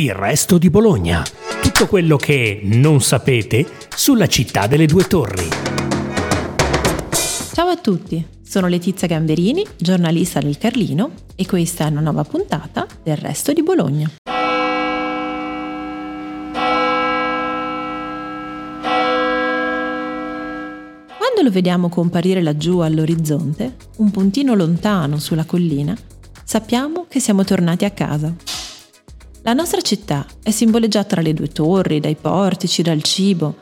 Il 0.00 0.14
resto 0.14 0.56
di 0.56 0.70
Bologna. 0.70 1.22
Tutto 1.60 1.86
quello 1.86 2.16
che 2.16 2.60
non 2.62 3.02
sapete 3.02 3.66
sulla 3.94 4.28
città 4.28 4.66
delle 4.66 4.86
due 4.86 5.04
torri. 5.04 5.46
Ciao 7.52 7.68
a 7.68 7.76
tutti, 7.76 8.26
sono 8.42 8.66
Letizia 8.66 9.06
Gamberini, 9.06 9.62
giornalista 9.76 10.40
del 10.40 10.56
Carlino 10.56 11.10
e 11.36 11.44
questa 11.44 11.86
è 11.86 11.90
una 11.90 12.00
nuova 12.00 12.24
puntata 12.24 12.86
del 13.02 13.18
resto 13.18 13.52
di 13.52 13.62
Bologna. 13.62 14.10
Quando 21.18 21.42
lo 21.42 21.50
vediamo 21.50 21.90
comparire 21.90 22.40
laggiù 22.40 22.78
all'orizzonte, 22.78 23.76
un 23.98 24.10
puntino 24.10 24.54
lontano 24.54 25.18
sulla 25.18 25.44
collina, 25.44 25.94
sappiamo 26.42 27.04
che 27.06 27.20
siamo 27.20 27.44
tornati 27.44 27.84
a 27.84 27.90
casa. 27.90 28.34
La 29.42 29.54
nostra 29.54 29.80
città 29.80 30.26
è 30.42 30.50
simboleggiata 30.50 31.14
dalle 31.14 31.32
due 31.32 31.48
torri, 31.48 31.98
dai 31.98 32.14
portici, 32.14 32.82
dal 32.82 33.00
cibo, 33.02 33.56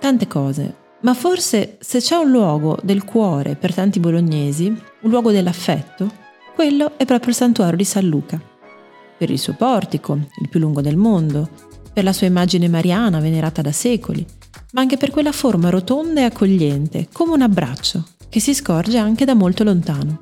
tante 0.00 0.26
cose. 0.26 0.84
Ma 1.02 1.12
forse 1.12 1.76
se 1.80 2.00
c'è 2.00 2.16
un 2.16 2.30
luogo 2.30 2.78
del 2.82 3.04
cuore 3.04 3.56
per 3.56 3.74
tanti 3.74 4.00
bolognesi, 4.00 4.66
un 4.66 5.10
luogo 5.10 5.32
dell'affetto, 5.32 6.10
quello 6.54 6.96
è 6.96 7.04
proprio 7.04 7.28
il 7.28 7.36
santuario 7.36 7.76
di 7.76 7.84
San 7.84 8.06
Luca. 8.06 8.40
Per 9.18 9.30
il 9.30 9.38
suo 9.38 9.52
portico, 9.52 10.14
il 10.14 10.48
più 10.48 10.58
lungo 10.58 10.80
del 10.80 10.96
mondo, 10.96 11.46
per 11.92 12.02
la 12.02 12.14
sua 12.14 12.26
immagine 12.26 12.66
mariana 12.66 13.20
venerata 13.20 13.60
da 13.60 13.72
secoli, 13.72 14.24
ma 14.72 14.80
anche 14.80 14.96
per 14.96 15.10
quella 15.10 15.32
forma 15.32 15.68
rotonda 15.68 16.20
e 16.20 16.24
accogliente, 16.24 17.08
come 17.12 17.32
un 17.32 17.42
abbraccio, 17.42 18.02
che 18.30 18.40
si 18.40 18.54
scorge 18.54 18.96
anche 18.96 19.26
da 19.26 19.34
molto 19.34 19.62
lontano. 19.62 20.18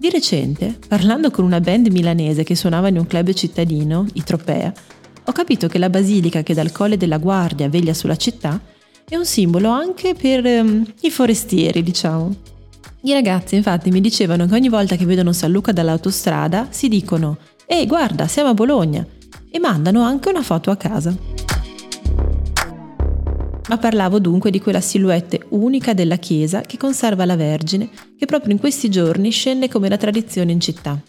Di 0.00 0.08
recente, 0.08 0.78
parlando 0.88 1.30
con 1.30 1.44
una 1.44 1.60
band 1.60 1.88
milanese 1.88 2.42
che 2.42 2.56
suonava 2.56 2.88
in 2.88 2.96
un 2.96 3.06
club 3.06 3.34
cittadino, 3.34 4.06
i 4.14 4.24
Tropea, 4.24 4.72
ho 5.24 5.32
capito 5.32 5.68
che 5.68 5.76
la 5.76 5.90
basilica 5.90 6.42
che 6.42 6.54
dal 6.54 6.72
Colle 6.72 6.96
della 6.96 7.18
Guardia 7.18 7.68
veglia 7.68 7.92
sulla 7.92 8.16
città 8.16 8.58
è 9.06 9.14
un 9.16 9.26
simbolo 9.26 9.68
anche 9.68 10.14
per 10.14 10.42
um, 10.42 10.86
i 11.02 11.10
forestieri, 11.10 11.82
diciamo. 11.82 12.34
I 13.02 13.12
ragazzi 13.12 13.56
infatti 13.56 13.90
mi 13.90 14.00
dicevano 14.00 14.46
che 14.46 14.54
ogni 14.54 14.70
volta 14.70 14.96
che 14.96 15.04
vedono 15.04 15.34
San 15.34 15.52
Luca 15.52 15.70
dall'autostrada 15.70 16.68
si 16.70 16.88
dicono 16.88 17.36
«Ehi, 17.66 17.86
guarda, 17.86 18.26
siamo 18.26 18.48
a 18.48 18.54
Bologna!» 18.54 19.06
e 19.50 19.58
mandano 19.58 20.00
anche 20.00 20.30
una 20.30 20.42
foto 20.42 20.70
a 20.70 20.76
casa 20.76 21.14
ma 23.70 23.78
parlavo 23.78 24.18
dunque 24.18 24.50
di 24.50 24.60
quella 24.60 24.80
silhouette 24.80 25.46
unica 25.50 25.94
della 25.94 26.16
chiesa 26.16 26.62
che 26.62 26.76
conserva 26.76 27.24
la 27.24 27.36
Vergine, 27.36 27.88
che 28.18 28.26
proprio 28.26 28.52
in 28.52 28.58
questi 28.58 28.88
giorni 28.88 29.30
scende 29.30 29.68
come 29.68 29.88
la 29.88 29.96
tradizione 29.96 30.50
in 30.50 30.58
città. 30.58 31.00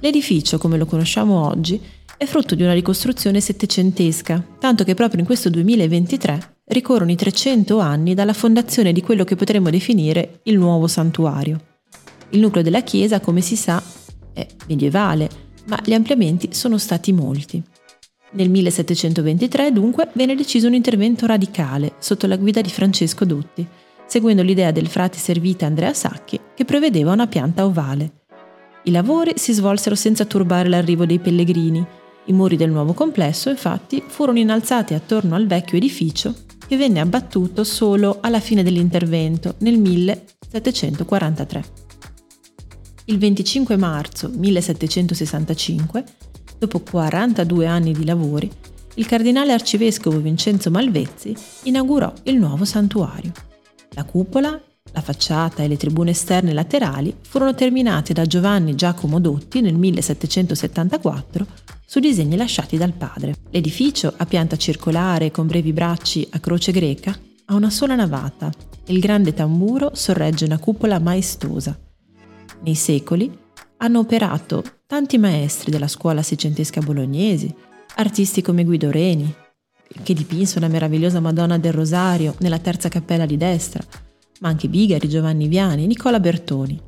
L'edificio, 0.00 0.58
come 0.58 0.76
lo 0.76 0.86
conosciamo 0.86 1.46
oggi, 1.46 1.80
è 2.16 2.24
frutto 2.24 2.56
di 2.56 2.64
una 2.64 2.72
ricostruzione 2.72 3.40
settecentesca, 3.40 4.44
tanto 4.58 4.82
che 4.82 4.94
proprio 4.94 5.20
in 5.20 5.26
questo 5.26 5.50
2023 5.50 6.56
ricorrono 6.64 7.12
i 7.12 7.16
300 7.16 7.78
anni 7.78 8.12
dalla 8.12 8.32
fondazione 8.32 8.92
di 8.92 9.00
quello 9.00 9.22
che 9.22 9.36
potremmo 9.36 9.70
definire 9.70 10.40
il 10.44 10.58
nuovo 10.58 10.88
santuario. 10.88 11.60
Il 12.30 12.40
nucleo 12.40 12.64
della 12.64 12.82
chiesa, 12.82 13.20
come 13.20 13.40
si 13.40 13.54
sa, 13.54 13.80
è 14.32 14.44
medievale, 14.66 15.30
ma 15.66 15.80
gli 15.84 15.94
ampliamenti 15.94 16.48
sono 16.50 16.76
stati 16.76 17.12
molti. 17.12 17.62
Nel 18.30 18.50
1723 18.50 19.72
dunque 19.72 20.10
venne 20.12 20.34
deciso 20.34 20.66
un 20.66 20.74
intervento 20.74 21.24
radicale 21.24 21.94
sotto 21.98 22.26
la 22.26 22.36
guida 22.36 22.60
di 22.60 22.68
Francesco 22.68 23.24
Dotti, 23.24 23.66
seguendo 24.06 24.42
l'idea 24.42 24.70
del 24.70 24.86
frate 24.86 25.16
servita 25.16 25.64
Andrea 25.64 25.94
Sacchi 25.94 26.38
che 26.54 26.66
prevedeva 26.66 27.12
una 27.12 27.26
pianta 27.26 27.64
ovale. 27.64 28.24
I 28.84 28.90
lavori 28.90 29.32
si 29.36 29.54
svolsero 29.54 29.94
senza 29.94 30.26
turbare 30.26 30.68
l'arrivo 30.68 31.06
dei 31.06 31.18
pellegrini. 31.18 31.84
I 32.26 32.32
muri 32.34 32.56
del 32.56 32.70
nuovo 32.70 32.92
complesso 32.92 33.48
infatti 33.48 34.02
furono 34.06 34.38
innalzati 34.38 34.92
attorno 34.92 35.34
al 35.34 35.46
vecchio 35.46 35.78
edificio 35.78 36.34
che 36.66 36.76
venne 36.76 37.00
abbattuto 37.00 37.64
solo 37.64 38.18
alla 38.20 38.40
fine 38.40 38.62
dell'intervento 38.62 39.54
nel 39.58 39.78
1743. 39.78 41.64
Il 43.06 43.18
25 43.18 43.76
marzo 43.76 44.30
1765 44.34 46.04
dopo 46.58 46.80
42 46.80 47.66
anni 47.66 47.92
di 47.92 48.04
lavori, 48.04 48.50
il 48.94 49.06
cardinale 49.06 49.52
arcivescovo 49.52 50.18
Vincenzo 50.18 50.70
Malvezzi 50.70 51.34
inaugurò 51.64 52.12
il 52.24 52.36
nuovo 52.36 52.64
santuario. 52.64 53.30
La 53.90 54.04
cupola, 54.04 54.60
la 54.92 55.00
facciata 55.00 55.62
e 55.62 55.68
le 55.68 55.76
tribune 55.76 56.10
esterne 56.10 56.52
laterali 56.52 57.14
furono 57.20 57.54
terminate 57.54 58.12
da 58.12 58.26
Giovanni 58.26 58.74
Giacomo 58.74 59.20
Dotti 59.20 59.60
nel 59.60 59.74
1774 59.74 61.46
su 61.86 62.00
disegni 62.00 62.36
lasciati 62.36 62.76
dal 62.76 62.92
padre. 62.92 63.36
L'edificio, 63.50 64.12
a 64.16 64.26
pianta 64.26 64.56
circolare 64.56 65.30
con 65.30 65.46
brevi 65.46 65.72
bracci 65.72 66.26
a 66.30 66.40
croce 66.40 66.72
greca, 66.72 67.16
ha 67.46 67.54
una 67.54 67.70
sola 67.70 67.94
navata 67.94 68.50
e 68.84 68.92
il 68.92 69.00
grande 69.00 69.32
tamburo 69.32 69.90
sorregge 69.94 70.44
una 70.44 70.58
cupola 70.58 70.98
maestosa. 70.98 71.78
Nei 72.62 72.74
secoli 72.74 73.30
hanno 73.78 73.98
operato 74.00 74.62
tanti 74.86 75.18
maestri 75.18 75.70
della 75.70 75.88
scuola 75.88 76.22
seicentesca 76.22 76.80
bolognesi, 76.80 77.52
artisti 77.96 78.42
come 78.42 78.64
Guido 78.64 78.90
Reni, 78.90 79.32
che 80.02 80.14
dipinse 80.14 80.58
una 80.58 80.68
meravigliosa 80.68 81.20
Madonna 81.20 81.58
del 81.58 81.72
Rosario 81.72 82.34
nella 82.38 82.58
terza 82.58 82.88
cappella 82.88 83.26
di 83.26 83.36
destra, 83.36 83.84
ma 84.40 84.48
anche 84.48 84.68
Bigari, 84.68 85.08
Giovanni 85.08 85.48
Viani 85.48 85.86
Nicola 85.86 86.20
Bertoni. 86.20 86.80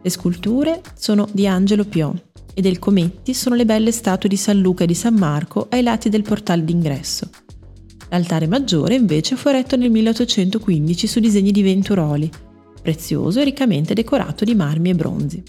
Le 0.00 0.10
sculture 0.10 0.80
sono 0.94 1.28
di 1.32 1.46
Angelo 1.46 1.84
Piò 1.84 2.12
e 2.54 2.60
del 2.60 2.78
Cometti 2.78 3.34
sono 3.34 3.54
le 3.54 3.64
belle 3.64 3.92
statue 3.92 4.28
di 4.28 4.36
San 4.36 4.60
Luca 4.60 4.84
e 4.84 4.86
di 4.86 4.94
San 4.94 5.14
Marco 5.14 5.66
ai 5.70 5.82
lati 5.82 6.08
del 6.08 6.22
portale 6.22 6.64
d'ingresso. 6.64 7.28
L'altare 8.10 8.46
maggiore 8.46 8.94
invece 8.94 9.36
fu 9.36 9.48
eretto 9.48 9.76
nel 9.76 9.90
1815 9.90 11.06
su 11.06 11.20
disegni 11.20 11.52
di 11.52 11.62
Venturoli, 11.62 12.30
prezioso 12.80 13.40
e 13.40 13.44
riccamente 13.44 13.92
decorato 13.92 14.44
di 14.44 14.54
marmi 14.54 14.90
e 14.90 14.94
bronzi. 14.94 15.42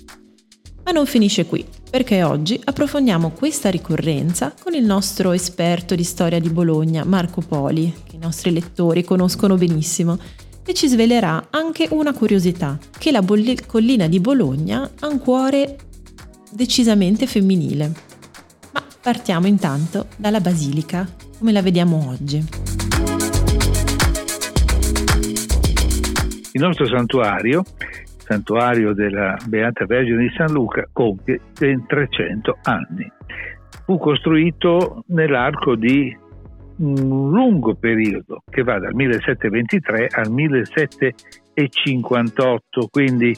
Ma 0.89 0.95
non 0.95 1.05
finisce 1.05 1.45
qui, 1.45 1.63
perché 1.91 2.23
oggi 2.23 2.59
approfondiamo 2.63 3.29
questa 3.29 3.69
ricorrenza 3.69 4.55
con 4.59 4.73
il 4.73 4.83
nostro 4.83 5.33
esperto 5.33 5.93
di 5.93 6.03
storia 6.03 6.39
di 6.39 6.49
Bologna, 6.49 7.03
Marco 7.03 7.41
Poli, 7.41 7.93
che 8.09 8.15
i 8.15 8.17
nostri 8.19 8.51
lettori 8.51 9.03
conoscono 9.03 9.55
benissimo, 9.55 10.17
e 10.65 10.73
ci 10.73 10.87
svelerà 10.87 11.49
anche 11.51 11.87
una 11.91 12.11
curiosità, 12.11 12.79
che 12.97 13.11
la 13.11 13.21
Boll- 13.21 13.67
collina 13.67 14.07
di 14.07 14.19
Bologna 14.19 14.89
ha 15.01 15.07
un 15.07 15.19
cuore 15.19 15.77
decisamente 16.49 17.27
femminile. 17.27 17.93
Ma 18.73 18.83
partiamo 18.99 19.45
intanto 19.45 20.07
dalla 20.17 20.41
basilica, 20.41 21.07
come 21.37 21.51
la 21.51 21.61
vediamo 21.61 22.09
oggi. 22.09 22.43
Il 26.53 26.61
nostro 26.61 26.87
santuario 26.87 27.63
santuario 28.29 28.93
della 28.93 29.35
Beata 29.47 29.85
Vergine 29.85 30.21
di 30.21 30.31
San 30.35 30.51
Luca 30.51 30.87
compie 30.93 31.39
ben 31.57 31.87
300 31.87 32.59
anni. 32.63 33.11
Fu 33.85 33.97
costruito 33.97 35.03
nell'arco 35.07 35.73
di 35.75 36.15
un 36.77 37.31
lungo 37.31 37.73
periodo 37.73 38.43
che 38.47 38.61
va 38.61 38.77
dal 38.77 38.93
1723 38.93 40.09
al 40.11 40.29
1758, 40.31 42.87
quindi 42.91 43.35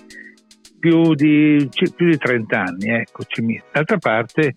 più 0.78 1.13
di, 1.13 1.69
più 1.96 2.09
di 2.09 2.18
30 2.18 2.59
anni. 2.59 2.90
Ecco. 2.90 3.23
D'altra 3.72 3.97
parte 3.97 4.56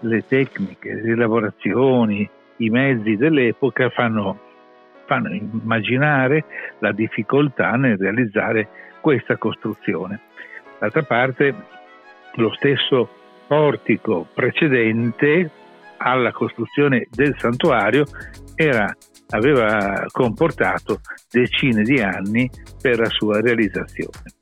le 0.00 0.26
tecniche, 0.26 0.92
le 0.94 1.14
lavorazioni, 1.14 2.28
i 2.56 2.68
mezzi 2.68 3.14
dell'epoca 3.16 3.90
fanno, 3.90 4.40
fanno 5.08 5.32
immaginare 5.32 6.44
la 6.80 6.92
difficoltà 6.92 7.72
nel 7.72 7.96
realizzare 7.96 8.68
questa 9.00 9.38
costruzione. 9.38 10.20
D'altra 10.78 11.02
parte, 11.02 11.54
lo 12.34 12.52
stesso 12.52 13.08
portico 13.48 14.28
precedente 14.32 15.50
alla 15.96 16.30
costruzione 16.30 17.08
del 17.10 17.34
santuario 17.38 18.04
era, 18.54 18.94
aveva 19.30 20.04
comportato 20.12 21.00
decine 21.30 21.82
di 21.82 22.00
anni 22.00 22.48
per 22.80 23.00
la 23.00 23.08
sua 23.08 23.40
realizzazione. 23.40 24.36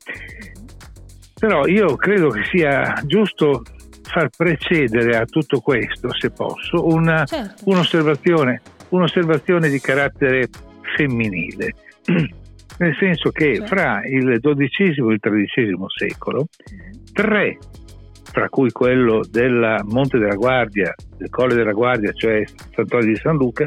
Però 1.39 1.65
io 1.65 1.95
credo 1.95 2.29
che 2.29 2.43
sia 2.51 2.93
giusto 3.05 3.63
far 4.03 4.29
precedere 4.35 5.17
a 5.17 5.25
tutto 5.25 5.59
questo, 5.59 6.09
se 6.13 6.31
posso, 6.31 6.87
una, 6.87 7.25
certo. 7.25 7.63
un'osservazione, 7.65 8.61
un'osservazione 8.89 9.69
di 9.69 9.79
carattere 9.79 10.47
femminile. 10.95 11.73
nel 12.77 12.95
senso 12.99 13.31
che 13.31 13.63
fra 13.65 14.01
il 14.05 14.39
XII 14.39 15.09
e 15.09 15.13
il 15.13 15.19
XIII 15.19 15.85
secolo 15.87 16.47
tre, 17.11 17.57
tra 18.31 18.49
cui 18.49 18.71
quello 18.71 19.21
del 19.29 19.81
Monte 19.85 20.19
della 20.19 20.35
Guardia, 20.35 20.93
del 21.17 21.29
Colle 21.29 21.55
della 21.55 21.71
Guardia, 21.71 22.11
cioè 22.13 22.35
il 22.35 22.49
Santuario 22.73 23.07
di 23.07 23.15
San 23.15 23.37
Luca, 23.37 23.65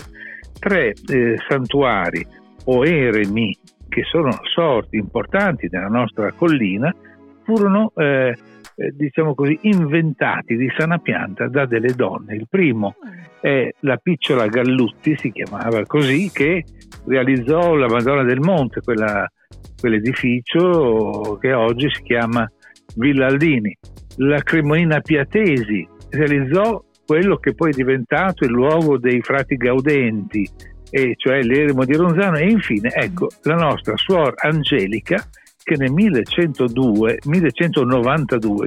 tre 0.58 0.94
eh, 1.08 1.36
santuari 1.48 2.24
o 2.66 2.84
eremi 2.84 3.56
che 3.88 4.04
sono 4.04 4.38
sorti 4.44 4.96
importanti 4.96 5.68
nella 5.70 5.88
nostra 5.88 6.30
collina 6.32 6.94
furono 7.42 7.90
eh, 7.96 8.36
eh, 8.80 8.92
diciamo 8.96 9.34
così, 9.34 9.58
inventati 9.62 10.56
di 10.56 10.72
sana 10.74 10.96
pianta 10.96 11.48
da 11.48 11.66
delle 11.66 11.92
donne. 11.92 12.34
Il 12.34 12.46
primo 12.48 12.94
è 13.38 13.68
la 13.80 13.98
picciola 13.98 14.46
Gallutti, 14.46 15.16
si 15.18 15.30
chiamava 15.32 15.84
così, 15.84 16.30
che 16.32 16.64
realizzò 17.04 17.74
la 17.74 17.88
Madonna 17.88 18.22
del 18.22 18.40
Monte, 18.40 18.80
quella, 18.80 19.30
quell'edificio 19.78 21.36
che 21.38 21.52
oggi 21.52 21.90
si 21.90 22.02
chiama 22.02 22.50
Villa 22.96 23.26
Aldini. 23.26 23.76
La 24.16 24.40
Cremonina 24.40 25.00
Piatesi 25.00 25.86
realizzò 26.08 26.82
quello 27.04 27.36
che 27.36 27.54
poi 27.54 27.72
è 27.72 27.74
diventato 27.74 28.44
il 28.44 28.50
luogo 28.50 28.96
dei 28.96 29.20
frati 29.20 29.56
gaudenti, 29.56 30.48
e 30.88 31.14
cioè 31.16 31.42
l'eremo 31.42 31.84
di 31.84 31.94
Ronzano 31.94 32.36
e 32.36 32.48
infine 32.48 32.88
ecco 32.92 33.28
la 33.42 33.54
nostra 33.54 33.96
suor 33.96 34.34
Angelica 34.36 35.22
che 35.70 35.76
nel 35.76 35.92
1102, 35.92 37.18
1192 37.26 38.66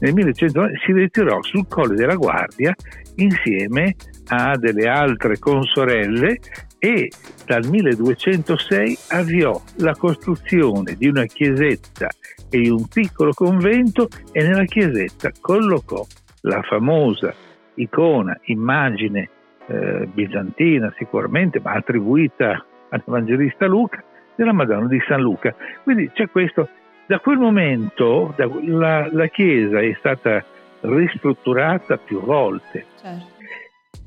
nel 0.00 0.12
1100, 0.12 0.66
si 0.84 0.92
ritirò 0.92 1.40
sul 1.42 1.68
Colle 1.68 1.94
della 1.94 2.16
Guardia 2.16 2.74
insieme 3.16 3.94
a 4.28 4.56
delle 4.56 4.88
altre 4.88 5.38
consorelle 5.38 6.38
e 6.80 7.08
dal 7.46 7.64
1206 7.64 8.98
avviò 9.10 9.60
la 9.76 9.94
costruzione 9.94 10.96
di 10.96 11.06
una 11.06 11.26
chiesetta 11.26 12.08
e 12.50 12.58
di 12.58 12.70
un 12.70 12.88
piccolo 12.88 13.32
convento 13.32 14.08
e 14.32 14.42
nella 14.42 14.64
chiesetta 14.64 15.30
collocò 15.40 16.04
la 16.40 16.60
famosa 16.62 17.32
icona, 17.74 18.36
immagine 18.46 19.30
eh, 19.68 20.08
bizantina 20.12 20.92
sicuramente, 20.98 21.60
ma 21.60 21.74
attribuita 21.74 22.64
all'Evangelista 22.90 23.66
Luca, 23.66 24.02
della 24.36 24.52
Madonna 24.52 24.86
di 24.86 25.00
San 25.08 25.20
Luca. 25.20 25.54
Quindi 25.82 26.10
c'è 26.12 26.28
questo. 26.30 26.68
Da 27.06 27.18
quel 27.20 27.38
momento 27.38 28.34
la, 28.64 29.08
la 29.10 29.26
chiesa 29.28 29.80
è 29.80 29.94
stata 29.98 30.44
ristrutturata 30.80 31.96
più 31.96 32.20
volte 32.20 32.84
certo. 33.00 33.26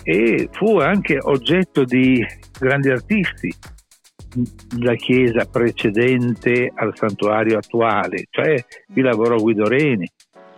e 0.03 0.49
fu 0.51 0.79
anche 0.79 1.17
oggetto 1.19 1.83
di 1.83 2.25
grandi 2.59 2.89
artisti. 2.89 3.53
La 4.81 4.93
chiesa 4.93 5.45
precedente 5.45 6.71
al 6.75 6.95
santuario 6.95 7.57
attuale, 7.57 8.25
cioè 8.29 8.63
vi 8.89 9.01
lavorò 9.01 9.37
Guido 9.37 9.67
Reni, 9.67 10.07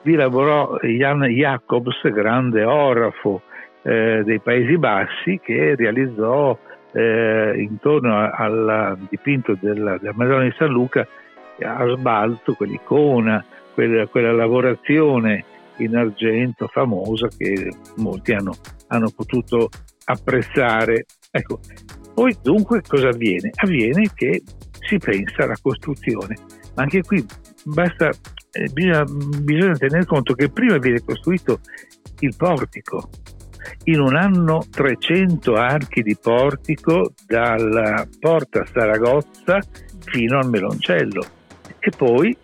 vi 0.02 0.16
lavorò 0.16 0.78
Jan 0.80 1.24
Jacobs, 1.24 2.02
grande 2.12 2.66
orafo 2.66 3.44
eh, 3.84 4.24
dei 4.26 4.40
Paesi 4.40 4.78
Bassi, 4.78 5.40
che 5.42 5.76
realizzò 5.76 6.58
eh, 6.94 7.54
intorno 7.58 8.18
al 8.18 8.98
dipinto 9.10 9.58
della, 9.60 9.98
della, 9.98 10.14
Madonna 10.16 10.44
di 10.44 10.54
San 10.58 10.70
Luca 10.70 11.08
a 11.64 11.96
sbalzo 11.96 12.54
quell'icona, 12.54 13.44
quella, 13.74 14.08
quella, 14.08 14.32
lavorazione 14.32 15.46
in 15.78 15.96
argento 15.96 16.68
famosa 16.68 17.28
che 17.28 17.72
molti 17.98 18.34
hanno, 18.34 18.54
hanno 18.88 19.12
potuto 19.16 19.70
apprezzare. 20.06 21.06
Ecco, 21.30 21.60
poi 22.14 22.36
dunque 22.42 22.82
cosa 22.82 23.10
avviene? 23.10 23.52
Avviene 23.56 24.10
che 24.14 24.42
si 24.80 24.98
pensa 24.98 25.44
alla 25.44 25.58
costruzione, 25.62 26.36
ma 26.76 26.84
anche 26.84 27.02
qui 27.02 27.24
basta, 27.66 28.10
eh, 28.52 28.70
bisogna, 28.74 29.04
bisogna 29.42 29.74
tenere 29.76 30.06
conto 30.06 30.34
che 30.34 30.50
prima 30.50 30.78
viene 30.78 31.02
costruito 31.04 31.60
il 32.20 32.36
portico, 32.36 33.10
in 33.86 34.00
un 34.00 34.16
anno 34.16 34.64
300 34.70 35.54
archi 35.54 36.02
di 36.02 36.18
portico 36.20 37.14
dalla 37.26 38.08
porta 38.20 38.66
Saragozza 38.72 39.60
fino 40.06 40.38
al 40.38 40.50
Meloncello 40.50 41.24
e 41.80 41.90
poi 41.96 42.38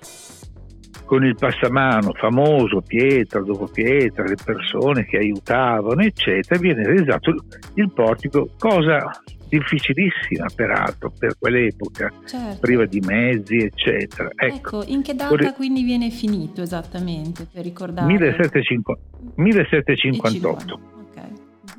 con 1.08 1.24
il 1.24 1.36
passamano 1.36 2.12
famoso, 2.14 2.82
pietra 2.82 3.42
dopo 3.42 3.68
pietra, 3.68 4.26
le 4.26 4.36
persone 4.44 5.06
che 5.06 5.18
aiutavano, 5.18 6.02
eccetera, 6.02 6.60
viene 6.60 6.84
realizzato 6.84 7.34
il 7.76 7.92
portico, 7.94 8.50
cosa 8.60 9.10
difficilissima 9.48 10.48
peraltro 10.54 11.10
per 11.18 11.38
quell'epoca, 11.40 12.12
certo. 12.26 12.60
priva 12.60 12.86
di 12.86 13.00
mezzi, 13.00 13.56
eccetera. 13.56 14.30
Ecco, 14.36 14.82
ecco 14.82 14.84
in 14.92 15.02
che 15.02 15.16
data 15.16 15.30
vorrei... 15.30 15.54
quindi 15.54 15.84
viene 15.84 16.10
finito 16.10 16.62
esattamente 16.62 17.48
per 17.52 17.64
ricordare? 17.64 18.06
1750, 18.08 19.02
1758. 19.36 20.96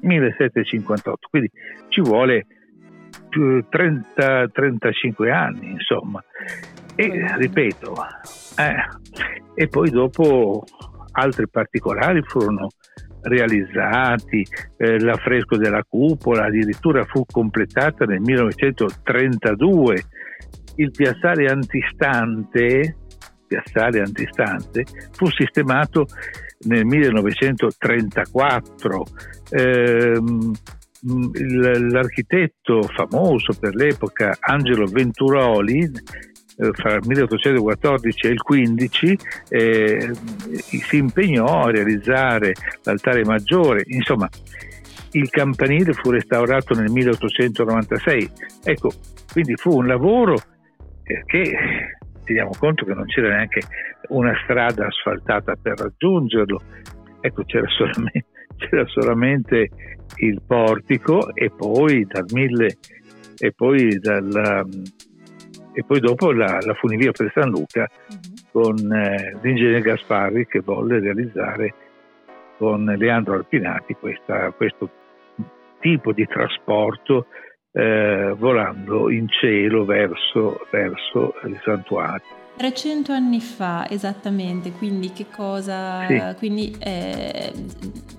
1758, 0.00 1.28
quindi 1.30 1.50
ci 1.88 2.00
vuole 2.00 2.46
30-35 3.30 5.30
anni, 5.30 5.70
insomma. 5.70 6.22
E 6.94 7.36
ripeto, 7.36 7.94
eh, 8.56 8.74
e 9.54 9.68
poi 9.68 9.90
dopo 9.90 10.64
altri 11.12 11.48
particolari 11.48 12.22
furono 12.22 12.68
realizzati, 13.22 14.46
eh, 14.76 14.98
l'affresco 14.98 15.56
della 15.56 15.84
cupola 15.88 16.46
addirittura 16.46 17.04
fu 17.04 17.24
completata 17.30 18.04
nel 18.04 18.20
1932, 18.20 20.04
il 20.76 20.90
piazzale 20.90 21.46
antistante, 21.46 22.96
piazzale 23.46 24.00
antistante 24.00 24.84
fu 25.12 25.28
sistemato 25.30 26.06
nel 26.66 26.84
1934. 26.84 29.06
Ehm, 29.50 30.52
l'architetto 31.00 32.82
famoso 32.82 33.52
per 33.58 33.74
l'epoca 33.74 34.36
Angelo 34.40 34.86
Venturoli 34.86 35.82
eh, 35.82 36.70
fra 36.72 36.94
il 36.94 37.02
1814 37.06 38.26
e 38.26 38.30
il 38.30 38.42
15 38.42 39.18
eh, 39.48 40.10
si 40.64 40.96
impegnò 40.96 41.62
a 41.62 41.70
realizzare 41.70 42.54
l'altare 42.82 43.24
maggiore, 43.24 43.84
insomma 43.86 44.28
il 45.12 45.30
campanile 45.30 45.92
fu 45.92 46.10
restaurato 46.10 46.74
nel 46.74 46.90
1896, 46.90 48.30
ecco, 48.64 48.90
quindi 49.32 49.54
fu 49.56 49.76
un 49.76 49.86
lavoro 49.86 50.36
che 51.26 51.56
teniamo 52.28 52.50
conto 52.58 52.84
che 52.84 52.92
non 52.92 53.06
c'era 53.06 53.28
neanche 53.30 53.62
una 54.08 54.34
strada 54.44 54.86
asfaltata 54.86 55.54
per 55.60 55.80
raggiungerlo, 55.80 56.60
ecco 57.20 57.42
c'era 57.44 57.66
solamente, 57.68 58.26
c'era 58.56 58.86
solamente 58.86 59.70
il 60.16 60.42
portico 60.46 61.34
e 61.34 61.50
poi 61.50 62.04
dal 62.04 62.26
mille 62.32 62.76
e 63.38 63.52
poi, 63.52 63.98
dal, 63.98 64.68
e 65.72 65.84
poi 65.84 66.00
dopo 66.00 66.32
la, 66.32 66.58
la, 66.60 66.74
funivia 66.74 67.12
per 67.12 67.30
San 67.32 67.48
Luca 67.48 67.88
uh-huh. 67.88 68.62
con 68.62 68.92
eh, 68.92 69.38
l'ingegnere 69.40 69.80
Gasparri 69.80 70.46
che 70.46 70.60
volle 70.60 71.00
realizzare 71.00 71.74
con 72.58 72.84
Leandro 72.84 73.34
Alpinati 73.34 73.94
questa, 73.94 74.50
questo 74.50 74.90
tipo 75.80 76.12
di 76.12 76.26
trasporto 76.26 77.26
eh, 77.78 78.34
volando 78.36 79.08
in 79.08 79.28
cielo 79.28 79.84
verso, 79.84 80.66
verso 80.72 81.34
il 81.44 81.60
santuario. 81.64 82.36
300 82.56 83.12
anni 83.12 83.40
fa, 83.40 83.88
esattamente, 83.88 84.72
quindi 84.72 85.12
che 85.12 85.26
cosa... 85.30 86.04
Sì. 86.08 86.20
Quindi 86.38 86.74
è, 86.76 87.52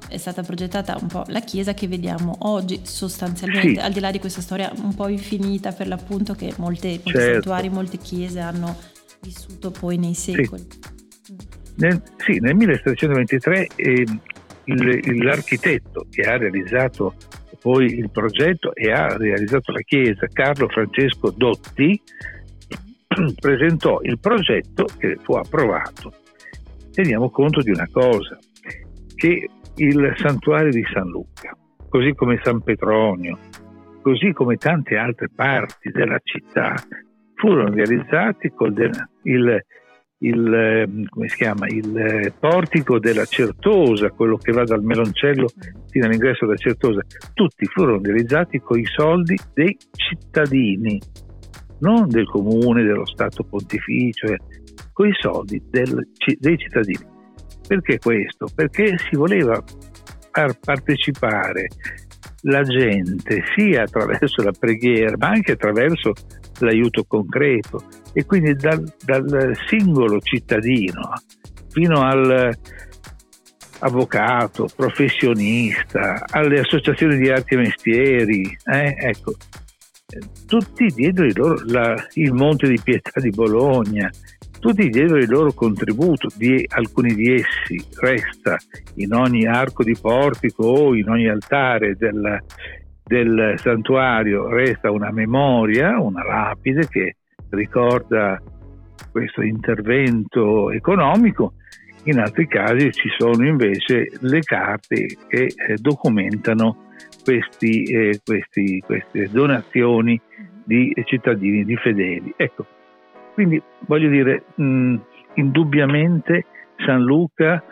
è, 0.07 0.15
stata 0.17 0.43
progettata 0.43 0.97
un 1.01 1.07
po' 1.07 1.25
la 1.27 1.41
chiesa 1.41 1.73
che 1.73 1.89
vediamo 1.89 2.37
oggi 2.43 2.79
sostanzialmente, 2.83 3.81
sì. 3.81 3.85
al 3.85 3.91
di 3.91 3.99
là 3.99 4.11
di 4.11 4.19
questa 4.19 4.39
storia 4.39 4.71
un 4.77 4.95
po' 4.95 5.09
infinita 5.09 5.73
per 5.73 5.89
l'appunto 5.89 6.35
che 6.35 6.53
molte, 6.57 7.01
certo. 7.03 7.19
santuari, 7.19 7.67
molte 7.67 7.97
chiese 7.97 8.39
hanno 8.39 8.77
vissuto 9.19 9.71
poi 9.71 9.97
nei 9.97 10.13
secoli. 10.13 10.65
Sì, 11.21 11.35
nel, 11.75 12.01
sì, 12.15 12.39
nel 12.39 12.55
1323 12.55 13.67
eh, 13.75 14.05
il, 14.73 15.23
l'architetto 15.23 16.05
che 16.09 16.21
ha 16.21 16.37
realizzato 16.37 17.15
poi 17.61 17.85
il 17.85 18.09
progetto 18.09 18.73
e 18.73 18.91
ha 18.91 19.17
realizzato 19.17 19.71
la 19.71 19.81
chiesa, 19.81 20.27
Carlo 20.31 20.67
Francesco 20.69 21.31
Dotti, 21.35 22.01
presentò 23.39 23.99
il 24.01 24.19
progetto 24.19 24.85
che 24.97 25.17
fu 25.21 25.33
approvato. 25.33 26.13
Teniamo 26.91 27.29
conto 27.29 27.61
di 27.61 27.71
una 27.71 27.87
cosa, 27.91 28.37
che 29.15 29.49
il 29.75 30.13
santuario 30.17 30.71
di 30.71 30.83
San 30.93 31.07
Luca, 31.07 31.55
così 31.89 32.13
come 32.13 32.39
San 32.43 32.61
Petronio, 32.61 33.37
così 34.01 34.31
come 34.31 34.55
tante 34.55 34.95
altre 34.95 35.29
parti 35.33 35.91
della 35.91 36.19
città, 36.23 36.75
furono 37.35 37.73
realizzati 37.73 38.49
con 38.49 38.73
il, 39.23 39.65
il, 40.19 40.53
ehm, 40.53 41.05
chiama, 41.35 41.67
il, 41.67 41.95
eh, 41.97 42.33
portico 42.37 42.99
della 42.99 43.25
Certosa, 43.25 44.09
quello 44.11 44.37
che 44.37 44.51
va 44.51 44.63
dal 44.63 44.83
Meloncello 44.83 45.47
fino 45.89 46.05
all'ingresso 46.05 46.45
della 46.45 46.57
Certosa, 46.57 47.01
tutti 47.33 47.65
furono 47.65 48.01
realizzati 48.01 48.59
con 48.59 48.79
i 48.79 48.85
soldi 48.85 49.37
dei 49.53 49.77
cittadini, 49.91 50.99
non 51.79 52.09
del 52.09 52.27
comune, 52.27 52.83
dello 52.83 53.05
Stato 53.05 53.43
pontificio, 53.43 54.27
eh, 54.27 54.37
con 54.91 55.07
i 55.07 55.13
soldi 55.17 55.61
del, 55.69 56.07
dei 56.37 56.57
cittadini. 56.57 57.17
Perché 57.67 57.99
questo? 57.99 58.47
Perché 58.53 58.97
si 58.97 59.15
voleva 59.15 59.63
far 60.31 60.59
partecipare 60.59 61.67
la 62.43 62.61
gente 62.63 63.43
sia 63.55 63.83
attraverso 63.83 64.41
la 64.41 64.53
preghiera 64.57 65.15
ma 65.17 65.27
anche 65.27 65.53
attraverso 65.53 66.13
l'aiuto 66.59 67.03
concreto 67.03 67.83
e 68.13 68.25
quindi 68.25 68.53
dal, 68.55 68.83
dal 69.03 69.55
singolo 69.67 70.19
cittadino 70.19 71.13
fino 71.69 72.01
al 72.01 72.57
avvocato, 73.79 74.67
professionista, 74.75 76.25
alle 76.31 76.59
associazioni 76.59 77.17
di 77.17 77.29
arti 77.29 77.53
e 77.53 77.57
mestieri, 77.57 78.57
eh? 78.65 78.95
ecco, 78.97 79.33
tutti 80.47 80.87
diedero 80.87 81.27
il, 81.27 81.33
loro, 81.35 81.61
la, 81.65 81.95
il 82.13 82.33
Monte 82.33 82.67
di 82.67 82.79
Pietà 82.83 83.19
di 83.19 83.29
Bologna, 83.29 84.09
tutti 84.59 84.89
diedero 84.89 85.17
il 85.17 85.29
loro 85.29 85.53
contributo, 85.53 86.27
di, 86.35 86.65
alcuni 86.69 87.13
di 87.13 87.33
essi 87.33 87.81
resta 87.99 88.57
in 88.95 89.13
ogni 89.13 89.45
arco 89.45 89.83
di 89.83 89.95
portico 89.99 90.63
o 90.63 90.95
in 90.95 91.07
ogni 91.07 91.29
altare 91.29 91.95
del, 91.95 92.43
del 93.03 93.53
santuario, 93.57 94.49
resta 94.49 94.91
una 94.91 95.11
memoria, 95.11 95.99
una 95.99 96.25
lapide 96.25 96.87
che 96.89 97.15
ricorda 97.49 98.41
questo 99.11 99.41
intervento 99.41 100.71
economico, 100.71 101.53
in 102.03 102.19
altri 102.19 102.47
casi 102.47 102.91
ci 102.91 103.09
sono 103.17 103.45
invece 103.45 104.09
le 104.21 104.39
carte 104.41 105.17
che 105.27 105.53
eh, 105.55 105.75
documentano 105.75 106.87
questi, 107.23 107.83
eh, 107.83 108.19
questi, 108.23 108.81
queste 108.85 109.29
donazioni 109.29 110.19
di 110.63 110.93
cittadini, 111.05 111.65
di 111.65 111.75
fedeli. 111.75 112.33
Ecco, 112.35 112.65
quindi 113.33 113.61
voglio 113.85 114.09
dire, 114.09 114.43
mh, 114.55 114.95
indubbiamente 115.35 116.45
San 116.85 117.01
Luca 117.01 117.63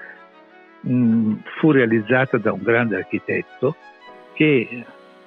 mh, 0.81 1.33
fu 1.59 1.71
realizzata 1.71 2.37
da 2.37 2.51
un 2.51 2.61
grande 2.61 2.97
architetto 2.97 3.75
che 4.33 4.85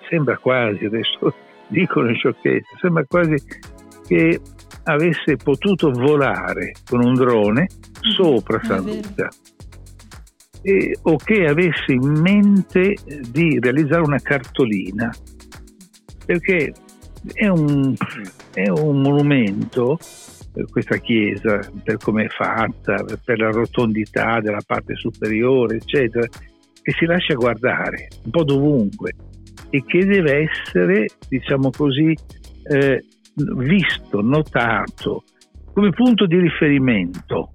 sembra 0.09 0.37
quasi, 0.39 0.85
adesso 0.85 1.35
dicono 1.69 2.13
sciocchezze, 2.13 2.77
sembra 2.81 3.05
quasi 3.07 3.37
che 4.11 4.41
avesse 4.83 5.37
potuto 5.37 5.93
volare 5.93 6.73
con 6.89 7.01
un 7.01 7.15
drone 7.15 7.69
mm-hmm. 7.71 8.15
sopra 8.17 8.61
San 8.65 8.85
Luca 8.85 9.29
e, 10.63 10.99
o 11.03 11.17
che 11.17 11.45
avesse 11.45 11.93
in 11.93 12.21
mente 12.21 12.97
di 13.31 13.61
realizzare 13.61 14.03
una 14.03 14.19
cartolina. 14.19 15.15
Perché 16.27 16.73
è 17.33 17.47
un, 17.47 17.95
è 18.53 18.69
un 18.69 19.01
monumento 19.01 19.97
questa 20.73 20.97
chiesa 20.97 21.61
per 21.85 21.99
come 21.99 22.25
è 22.25 22.29
fatta, 22.29 23.05
per 23.25 23.39
la 23.39 23.51
rotondità 23.51 24.41
della 24.41 24.63
parte 24.67 24.97
superiore, 24.97 25.77
eccetera, 25.77 26.27
che 26.27 26.93
si 26.99 27.05
lascia 27.05 27.35
guardare 27.35 28.09
un 28.25 28.31
po' 28.33 28.43
dovunque 28.43 29.15
e 29.71 29.85
che 29.87 30.05
deve 30.05 30.49
essere, 30.51 31.07
diciamo 31.29 31.71
così, 31.71 32.13
eh, 32.65 33.05
visto, 33.35 34.21
notato 34.21 35.25
come 35.73 35.91
punto 35.91 36.27
di 36.27 36.39
riferimento 36.39 37.53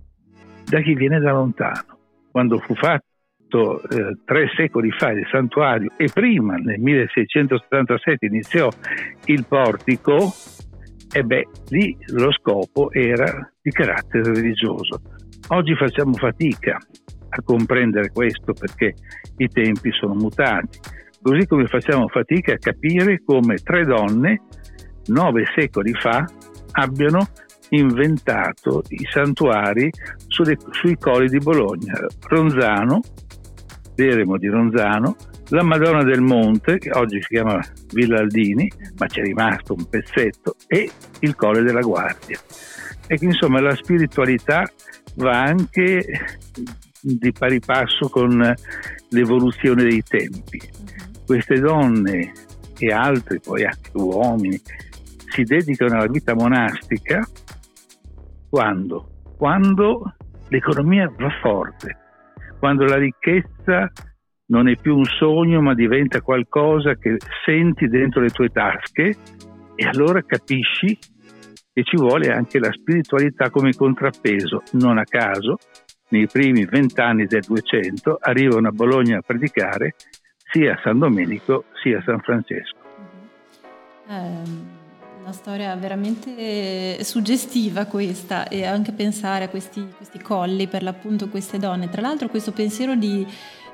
da 0.66 0.82
chi 0.82 0.96
viene 0.96 1.20
da 1.20 1.32
lontano. 1.32 2.00
Quando 2.32 2.60
fu 2.60 2.74
fatto 2.76 3.82
eh, 3.84 4.18
tre 4.26 4.50
secoli 4.56 4.92
fa 4.92 5.12
il 5.12 5.28
santuario 5.32 5.92
e 5.98 6.10
prima, 6.12 6.56
nel 6.56 6.80
1677, 6.80 8.26
iniziò 8.26 8.70
il 9.26 9.46
portico, 9.48 10.34
e 11.14 11.24
beh, 11.24 11.48
lì 11.70 11.96
lo 12.08 12.32
scopo 12.32 12.92
era 12.92 13.52
di 13.62 13.72
carattere 13.72 14.34
religioso. 14.34 15.02
Oggi 15.50 15.76
facciamo 15.76 16.14
fatica 16.14 16.78
a 17.30 17.42
comprendere 17.44 18.10
questo 18.12 18.54
perché 18.54 18.96
i 19.38 19.48
tempi 19.48 19.92
sono 19.92 20.14
mutati, 20.14 20.80
così 21.22 21.46
come 21.48 21.68
facciamo 21.68 22.08
fatica 22.08 22.54
a 22.54 22.58
capire 22.58 23.22
come 23.24 23.56
tre 23.58 23.86
donne 23.86 24.42
nove 25.08 25.46
secoli 25.56 25.94
fa 25.94 26.26
abbiano 26.72 27.28
inventato 27.70 28.84
i 28.90 29.06
santuari 29.10 29.90
sulle, 30.28 30.58
sui 30.72 30.98
colli 30.98 31.28
di 31.28 31.40
Bologna. 31.40 31.94
Ronzano, 32.28 33.02
l'eremo 33.96 34.38
di 34.38 34.48
Ronzano, 34.48 35.16
la 35.50 35.64
Madonna 35.64 36.04
del 36.04 36.22
Monte, 36.22 36.78
che 36.78 36.92
oggi 36.94 37.22
si 37.22 37.28
chiama 37.28 37.60
Villa 37.94 38.20
Aldini, 38.20 38.72
ma 38.98 39.06
c'è 39.08 39.22
rimasto 39.22 39.74
un 39.74 39.88
pezzetto, 39.88 40.56
e 40.68 40.90
il 41.20 41.36
Colle 41.36 41.62
della 41.62 41.82
Guardia. 41.82 42.40
E 43.08 43.18
insomma 43.22 43.62
la 43.62 43.76
spiritualità 43.76 44.68
va 45.16 45.42
anche 45.44 46.04
di 47.02 47.32
pari 47.32 47.60
passo 47.60 48.10
con 48.10 48.54
l'evoluzione 49.10 49.84
dei 49.84 50.02
tempi. 50.02 50.60
Queste 51.26 51.60
donne 51.60 52.32
e 52.78 52.88
altri, 52.92 53.40
poi 53.40 53.64
anche 53.64 53.92
uomini, 53.94 54.60
si 55.36 55.44
dedicano 55.44 55.98
alla 55.98 56.08
vita 56.08 56.34
monastica 56.34 57.20
quando? 58.50 59.10
Quando 59.38 60.16
l'economia 60.48 61.12
va 61.18 61.30
forte, 61.42 61.98
quando 62.58 62.86
la 62.86 62.96
ricchezza 62.96 63.92
non 64.48 64.70
è 64.70 64.78
più 64.78 64.96
un 64.96 65.04
sogno 65.04 65.62
ma 65.62 65.74
diventa 65.74 66.22
qualcosa 66.22 66.96
che 66.96 67.18
senti 67.44 67.88
dentro 67.88 68.22
le 68.22 68.30
tue 68.30 68.48
tasche 68.48 69.14
e 69.76 69.86
allora 69.86 70.24
capisci 70.24 70.98
che 71.74 71.84
ci 71.84 71.98
vuole 71.98 72.32
anche 72.32 72.58
la 72.58 72.72
spiritualità 72.72 73.50
come 73.50 73.74
contrappeso. 73.74 74.64
Non 74.74 74.98
a 74.98 75.04
caso, 75.04 75.58
nei 76.10 76.28
primi 76.28 76.64
vent'anni 76.64 77.26
del 77.26 77.42
200 77.42 78.20
arrivano 78.22 78.70
a 78.70 78.72
Bologna 78.72 79.18
a 79.18 79.24
predicare 79.26 79.96
sia 80.50 80.80
San 80.82 81.00
Domenico 81.00 81.66
sia 81.84 82.02
San 82.06 82.20
Francesco. 82.22 82.84
Um 84.08 84.75
una 85.26 85.34
storia 85.34 85.76
veramente 85.76 87.04
suggestiva 87.04 87.86
questa 87.86 88.48
e 88.48 88.64
anche 88.64 88.92
pensare 88.92 89.46
a 89.46 89.50
questi, 89.50 89.84
questi 89.98 90.20
colli 90.20 90.68
per 90.68 90.84
l'appunto 90.84 91.30
queste 91.30 91.58
donne. 91.58 91.90
Tra 91.90 92.02
l'altro 92.02 92.30
questo 92.30 92.52
pensiero 92.52 92.96
di 92.96 93.26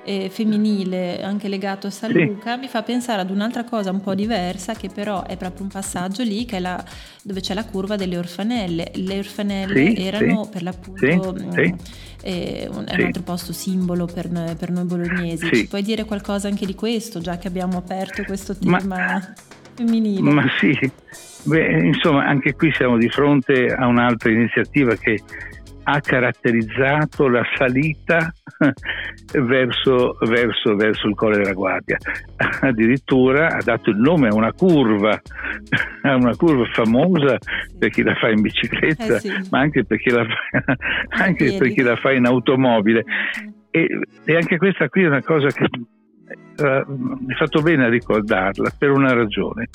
eh, 0.03 0.29
femminile 0.29 1.21
anche 1.21 1.49
legato 1.49 1.87
a 1.87 1.89
San 1.89 2.11
Luca 2.13 2.55
mi 2.55 2.67
fa 2.69 2.83
pensare 2.83 3.21
ad 3.21 3.29
un'altra 3.29 3.65
cosa 3.65 3.91
un 3.91 3.99
po' 3.99 4.15
diversa 4.15 4.73
che 4.75 4.87
però 4.87 5.25
è 5.25 5.35
proprio 5.35 5.63
un 5.63 5.67
passaggio 5.67 6.23
lì 6.23 6.45
che 6.45 6.55
è 6.55 6.59
la, 6.61 6.81
dove 7.21 7.41
c'è 7.41 7.53
la 7.53 7.65
curva 7.65 7.97
delle 7.97 8.17
orfanelle. 8.17 8.89
Le 8.95 9.17
orfanelle 9.17 9.93
sì, 9.93 10.01
erano 10.01 10.47
per 10.49 10.63
l'appunto 10.63 11.33
mm, 11.33 11.51
eh, 12.21 12.69
un, 12.71 12.77
un, 12.77 12.85
altro 12.87 13.23
posto 13.23 13.51
simbolo 13.51 14.05
per, 14.05 14.29
per 14.57 14.71
noi 14.71 14.85
bolognesi. 14.85 15.49
Ci 15.53 15.67
puoi 15.67 15.83
dire 15.83 16.05
qualcosa 16.05 16.47
anche 16.47 16.65
di 16.65 16.75
questo 16.75 17.19
già 17.19 17.37
che 17.37 17.49
abbiamo 17.49 17.77
aperto 17.77 18.23
questo 18.23 18.55
tema? 18.55 18.79
Ma 18.85 19.33
femminile. 19.81 20.21
Ma 20.21 20.43
sì, 20.59 20.91
Beh, 21.43 21.85
insomma, 21.85 22.25
anche 22.25 22.53
qui 22.53 22.71
siamo 22.73 22.97
di 22.97 23.09
fronte 23.09 23.65
a 23.65 23.87
un'altra 23.87 24.31
iniziativa 24.31 24.95
che 24.95 25.19
ha 25.83 25.99
caratterizzato 25.99 27.27
la 27.27 27.43
salita 27.55 28.31
verso, 29.41 30.17
verso, 30.21 30.75
verso, 30.75 31.07
il 31.07 31.15
Colle 31.15 31.37
della 31.37 31.53
Guardia. 31.53 31.97
Addirittura 32.61 33.55
ha 33.55 33.61
dato 33.63 33.89
il 33.89 33.97
nome 33.97 34.27
a 34.27 34.35
una 34.35 34.53
curva, 34.53 35.19
a 36.03 36.15
una 36.15 36.35
curva 36.35 36.65
famosa 36.73 37.37
per 37.77 37.89
chi 37.89 38.03
la 38.03 38.13
fa 38.15 38.29
in 38.29 38.41
bicicletta, 38.41 39.15
eh 39.15 39.19
sì. 39.19 39.47
ma 39.49 39.59
anche 39.59 39.83
per 39.83 39.97
chi 39.97 40.11
la 40.11 40.25
fa, 40.25 40.75
anche 41.23 41.55
per 41.57 41.69
chi 41.69 41.81
la 41.81 41.95
fa 41.95 42.11
in 42.11 42.25
automobile. 42.25 43.03
E, 43.71 43.87
e, 44.25 44.35
anche 44.35 44.57
questa 44.57 44.89
qui 44.89 45.03
è 45.03 45.07
una 45.07 45.23
cosa 45.23 45.47
che 45.47 45.63
uh, 45.63 46.91
mi 46.91 47.33
ha 47.33 47.37
fatto 47.37 47.61
bene 47.61 47.85
a 47.85 47.89
ricordarla 47.89 48.71
per 48.77 48.91
una 48.91 49.13
ragione 49.13 49.69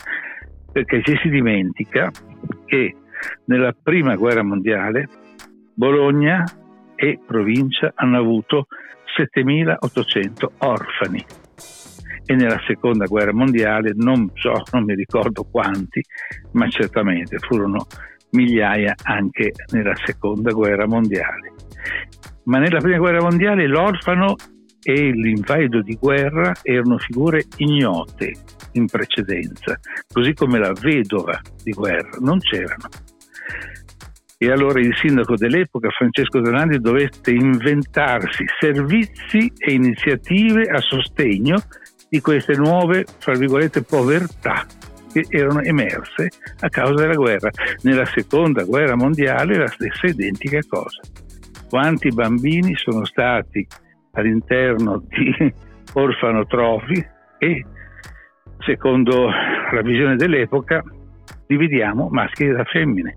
perché 0.76 1.00
ci 1.02 1.18
si 1.22 1.30
dimentica 1.30 2.10
che 2.66 2.94
nella 3.46 3.74
prima 3.82 4.14
guerra 4.14 4.42
mondiale 4.42 5.08
Bologna 5.72 6.44
e 6.94 7.18
provincia 7.26 7.92
hanno 7.94 8.18
avuto 8.18 8.66
7800 9.16 10.52
orfani 10.58 11.24
e 12.26 12.34
nella 12.34 12.60
seconda 12.66 13.06
guerra 13.06 13.32
mondiale 13.32 13.92
non 13.94 14.30
so, 14.34 14.52
non 14.72 14.84
mi 14.84 14.94
ricordo 14.94 15.44
quanti, 15.50 16.02
ma 16.52 16.68
certamente 16.68 17.38
furono 17.38 17.86
migliaia 18.32 18.96
anche 19.02 19.52
nella 19.72 19.94
seconda 20.04 20.52
guerra 20.52 20.86
mondiale. 20.86 21.54
Ma 22.44 22.58
nella 22.58 22.80
prima 22.80 22.98
guerra 22.98 23.22
mondiale 23.22 23.66
l'orfano 23.66 24.34
e 24.88 25.10
l'invaido 25.10 25.82
di 25.82 25.96
guerra 26.00 26.54
erano 26.62 26.96
figure 26.98 27.42
ignote 27.56 28.34
in 28.74 28.86
precedenza, 28.86 29.76
così 30.12 30.32
come 30.32 30.60
la 30.60 30.72
vedova 30.80 31.40
di 31.60 31.72
guerra, 31.72 32.18
non 32.20 32.38
c'erano. 32.38 32.88
E 34.38 34.48
allora 34.48 34.78
il 34.78 34.94
sindaco 34.94 35.34
dell'epoca, 35.34 35.88
Francesco 35.90 36.38
Donandi, 36.38 36.78
dovette 36.78 37.32
inventarsi 37.32 38.44
servizi 38.60 39.52
e 39.56 39.72
iniziative 39.72 40.68
a 40.68 40.78
sostegno 40.78 41.56
di 42.08 42.20
queste 42.20 42.54
nuove, 42.54 43.06
fra 43.18 43.34
virgolette, 43.34 43.82
povertà 43.82 44.64
che 45.12 45.24
erano 45.28 45.62
emerse 45.62 46.28
a 46.60 46.68
causa 46.68 47.02
della 47.02 47.14
guerra. 47.14 47.50
Nella 47.82 48.04
seconda 48.04 48.62
guerra 48.62 48.94
mondiale 48.94 49.56
la 49.56 49.66
stessa 49.66 50.06
identica 50.06 50.60
cosa. 50.68 51.00
Quanti 51.68 52.10
bambini 52.10 52.76
sono 52.76 53.04
stati 53.04 53.66
all'interno 54.16 55.02
di 55.06 55.52
orfanotrofi 55.92 57.06
e, 57.38 57.64
secondo 58.58 59.28
la 59.28 59.82
visione 59.82 60.16
dell'epoca, 60.16 60.82
dividiamo 61.46 62.08
maschi 62.10 62.48
da 62.48 62.64
femmine. 62.64 63.16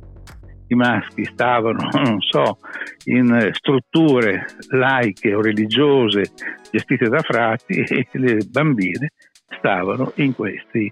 I 0.68 0.76
maschi 0.76 1.24
stavano, 1.26 1.90
non 1.92 2.20
so, 2.20 2.60
in 3.06 3.50
strutture 3.54 4.46
laiche 4.70 5.34
o 5.34 5.42
religiose 5.42 6.26
gestite 6.72 7.10
da 7.10 7.22
frati 7.22 7.80
e 7.80 8.08
le 8.12 8.38
bambine 8.52 9.14
stavano 9.58 10.12
in 10.16 10.36
questi 10.36 10.92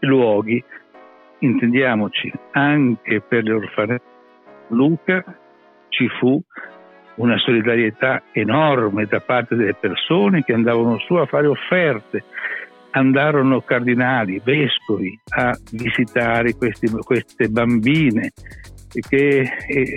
luoghi. 0.00 0.62
Intendiamoci, 1.40 2.32
anche 2.52 3.20
per 3.20 3.42
le 3.42 3.52
orfane 3.52 4.00
Luca 4.68 5.24
ci 5.88 6.08
fu 6.20 6.40
una 7.18 7.36
solidarietà 7.38 8.22
enorme 8.32 9.06
da 9.06 9.20
parte 9.20 9.54
delle 9.54 9.74
persone 9.74 10.42
che 10.42 10.52
andavano 10.52 10.98
su 10.98 11.14
a 11.14 11.26
fare 11.26 11.46
offerte. 11.46 12.24
Andarono 12.90 13.60
cardinali, 13.60 14.40
vescovi 14.42 15.18
a 15.36 15.56
visitare 15.72 16.54
questi, 16.54 16.88
queste 16.88 17.48
bambine 17.48 18.32
che 19.08 19.46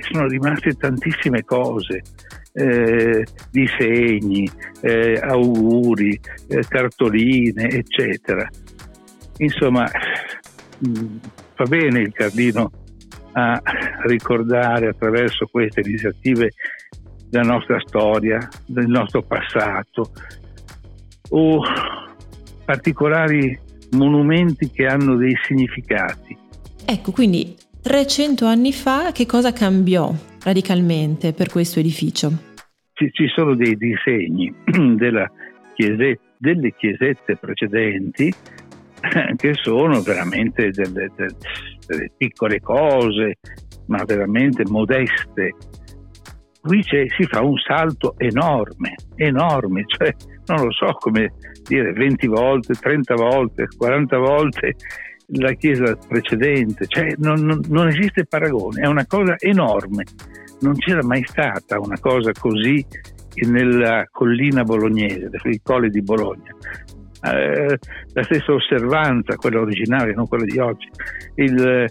sono 0.02 0.28
rimaste 0.28 0.74
tantissime 0.74 1.44
cose, 1.44 2.02
eh, 2.54 3.26
disegni, 3.50 4.50
eh, 4.82 5.20
auguri, 5.22 6.20
eh, 6.50 6.66
cartoline, 6.68 7.70
eccetera. 7.70 8.48
Insomma, 9.38 9.90
mh, 10.80 10.90
mm, 10.90 11.18
va 11.56 11.66
bene 11.66 12.00
il 12.02 12.12
Cardino 12.12 12.72
a 13.34 13.62
ricordare 14.04 14.90
attraverso 14.90 15.48
queste 15.50 15.82
iniziative 15.82 16.52
della 17.32 17.54
nostra 17.54 17.80
storia, 17.80 18.46
del 18.66 18.88
nostro 18.88 19.24
passato, 19.24 20.12
o 21.30 21.62
particolari 22.66 23.58
monumenti 23.92 24.70
che 24.70 24.86
hanno 24.86 25.16
dei 25.16 25.34
significati. 25.48 26.38
Ecco, 26.86 27.12
quindi 27.14 27.56
300 27.82 28.46
anni 28.46 28.74
fa 28.74 29.14
che 29.14 29.26
cosa 29.26 29.54
cambiò 29.54 30.14
radicalmente 30.44 31.32
per 31.32 31.50
questo 31.50 31.80
edificio? 31.80 32.32
Ci, 32.94 33.10
ci 33.14 33.28
sono 33.34 33.56
dei 33.56 33.78
disegni 33.78 34.54
chiese, 35.74 36.20
delle 36.38 36.74
chiesette 36.76 37.38
precedenti 37.38 38.30
che 39.38 39.54
sono 39.54 40.02
veramente 40.02 40.70
delle, 40.72 41.10
delle, 41.16 41.36
delle 41.88 42.12
piccole 42.18 42.60
cose, 42.60 43.38
ma 43.86 44.04
veramente 44.04 44.64
modeste 44.68 45.56
qui 46.62 46.84
si 46.84 47.26
fa 47.26 47.42
un 47.42 47.58
salto 47.58 48.14
enorme, 48.18 48.96
enorme, 49.16 49.84
cioè 49.88 50.14
non 50.46 50.66
lo 50.66 50.72
so 50.72 50.94
come 51.00 51.34
dire 51.68 51.92
20 51.92 52.28
volte, 52.28 52.74
30 52.74 53.16
volte, 53.16 53.68
40 53.76 54.18
volte 54.18 54.76
la 55.34 55.54
chiesa 55.54 55.96
precedente, 56.08 56.86
cioè 56.88 57.14
non, 57.18 57.42
non, 57.42 57.62
non 57.70 57.88
esiste 57.88 58.26
paragone, 58.26 58.82
è 58.82 58.88
una 58.88 59.06
cosa 59.06 59.36
enorme, 59.40 60.04
non 60.60 60.76
c'era 60.76 61.04
mai 61.04 61.24
stata 61.26 61.80
una 61.80 61.98
cosa 62.00 62.32
così 62.38 62.86
nella 63.48 64.08
collina 64.12 64.64
bolognese, 64.64 65.30
sui 65.36 65.60
colli 65.64 65.90
di 65.90 66.02
Bologna. 66.02 66.54
Eh, 67.24 67.78
la 68.14 68.24
stessa 68.24 68.52
osservanza, 68.52 69.36
quella 69.36 69.62
originale, 69.62 70.14
non 70.14 70.28
quella 70.28 70.44
di 70.44 70.60
oggi, 70.60 70.90
il, 71.36 71.86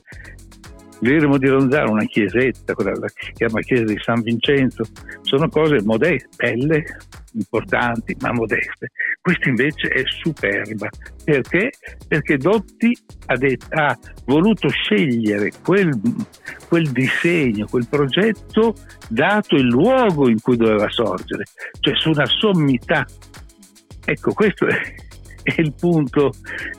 l'eremo 1.01 1.39
di 1.39 1.49
Ronzano, 1.49 1.93
una 1.93 2.05
chiesetta, 2.05 2.75
quella 2.75 2.93
che 2.93 3.33
chiama 3.33 3.61
chiesa 3.61 3.85
di 3.85 3.99
San 4.03 4.23
Vincenzo, 4.23 4.85
sono 5.23 5.49
cose 5.49 5.83
modeste, 5.83 6.29
belle, 6.37 6.85
importanti, 7.33 8.17
ma 8.21 8.33
modeste. 8.33 8.91
Questa 9.21 9.49
invece 9.49 9.89
è 9.89 10.03
superba. 10.07 10.89
Perché? 11.25 11.71
Perché 12.09 12.37
Dotti 12.37 12.97
ha, 13.27 13.37
det- 13.37 13.59
ha 13.71 13.97
voluto 14.25 14.69
scegliere 14.69 15.51
quel, 15.63 15.91
quel, 16.69 16.91
disegno, 16.91 17.67
quel 17.67 17.87
progetto, 17.89 18.75
dato 19.09 19.57
il 19.57 19.67
luogo 19.67 20.29
in 20.29 20.41
cui 20.41 20.57
doveva 20.57 20.89
sorgere, 20.91 21.45
cioè 21.81 21.95
su 21.97 22.11
una 22.11 22.27
sommità. 22.27 23.07
Ecco, 24.05 24.33
questo 24.33 24.67
è, 24.67 24.81
è 25.43 25.55
il 25.61 25.73
punto 25.73 26.33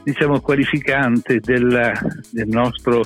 diciamo, 0.03 0.39
qualificante 0.39 1.39
del, 1.39 1.91
del 2.31 2.47
nostro 2.47 3.03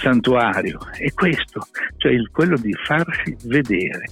santuario. 0.00 0.78
È 0.96 1.12
questo, 1.12 1.66
cioè 1.96 2.14
quello 2.30 2.56
di 2.56 2.72
farsi 2.84 3.36
vedere 3.44 4.04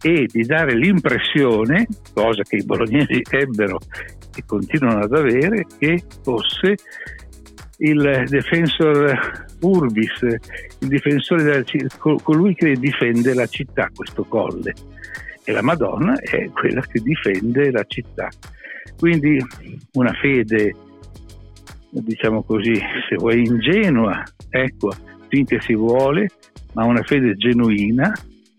e 0.00 0.26
di 0.26 0.42
dare 0.44 0.74
l'impressione, 0.74 1.86
cosa 2.12 2.42
che 2.42 2.56
i 2.56 2.64
bolognesi 2.64 3.22
ebbero 3.30 3.78
e 4.34 4.42
continuano 4.44 5.04
ad 5.04 5.14
avere, 5.14 5.66
che 5.78 6.02
fosse 6.22 6.74
il 7.78 8.24
defensor 8.28 9.46
urbis, 9.60 10.22
il 10.22 10.88
difensore 10.88 11.42
della 11.42 12.16
colui 12.22 12.54
che 12.54 12.74
difende 12.74 13.34
la 13.34 13.46
città, 13.46 13.88
questo 13.94 14.24
colle. 14.24 14.74
E 15.44 15.52
la 15.52 15.62
Madonna 15.62 16.18
è 16.20 16.48
quella 16.50 16.80
che 16.82 17.00
difende 17.00 17.70
la 17.70 17.84
città. 17.86 18.28
Quindi 18.98 19.38
una 19.92 20.12
fede, 20.12 20.74
diciamo 21.90 22.42
così, 22.42 22.74
se 23.08 23.16
vuoi 23.16 23.44
ingenua, 23.44 24.22
ecco, 24.48 24.92
finché 25.28 25.60
si 25.60 25.74
vuole, 25.74 26.28
ma 26.74 26.84
una 26.84 27.02
fede 27.02 27.34
genuina 27.34 28.12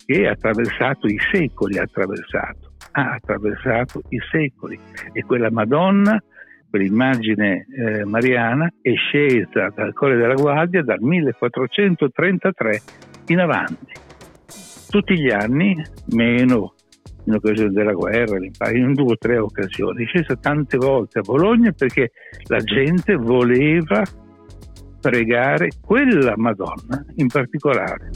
che 0.06 0.28
ha 0.28 0.32
attraversato 0.32 1.08
i 1.08 1.18
secoli, 1.32 1.78
ha 1.78 1.84
attraversato, 1.84 2.74
ha 2.92 3.14
attraversato 3.14 4.02
i 4.10 4.20
secoli. 4.32 4.80
E 5.12 5.24
quella 5.24 5.50
Madonna, 5.52 6.22
quell'immagine 6.70 7.66
eh, 7.70 8.06
mariana, 8.06 8.72
è 8.82 8.94
scesa 8.96 9.72
dal 9.74 9.94
Colle 9.94 10.16
della 10.16 10.34
Guardia 10.34 10.84
dal 10.84 11.02
1433 11.02 12.82
in 13.28 13.40
avanti. 13.40 13.94
Tutti 14.90 15.20
gli 15.20 15.32
anni, 15.32 15.82
meno 16.12 16.76
in 17.26 17.34
occasione 17.34 17.72
della 17.72 17.94
guerra, 17.94 18.38
in 18.72 18.94
due 18.94 19.14
o 19.14 19.18
tre 19.18 19.38
occasioni, 19.38 20.04
è 20.04 20.08
scesa 20.08 20.36
tante 20.36 20.78
volte 20.78 21.20
a 21.20 21.22
Bologna 21.22 21.72
perché 21.72 22.12
la 22.46 22.60
gente 22.60 23.16
voleva 23.16 24.04
pregare 25.00 25.70
quella 25.82 26.34
Madonna 26.38 27.06
in 27.16 27.28
particolare. 27.28 28.10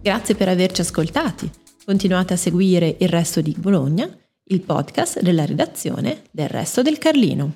Grazie 0.00 0.34
per 0.34 0.48
averci 0.48 0.80
ascoltati. 0.80 1.50
Continuate 1.84 2.34
a 2.34 2.36
seguire 2.36 2.96
il 2.98 3.08
resto 3.08 3.40
di 3.40 3.54
Bologna, 3.58 4.08
il 4.44 4.60
podcast 4.60 5.20
della 5.20 5.44
redazione 5.44 6.22
del 6.30 6.48
resto 6.48 6.82
del 6.82 6.98
Carlino. 6.98 7.52